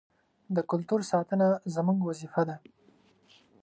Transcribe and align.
د 0.55 0.57
کلتور 0.71 0.99
ساتنه 1.11 1.47
زموږ 1.75 1.97
وظیفه 2.09 2.41
ده. 2.49 2.55